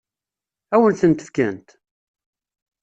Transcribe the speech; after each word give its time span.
Ad 0.75 0.79
wen-tent-fkent? 0.81 1.69